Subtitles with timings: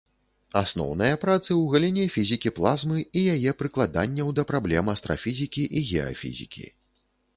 [0.61, 6.65] Асноўныя працы ў галіне фізікі плазмы і яе прыкладанняў да праблем астрафізікі і геафізікі.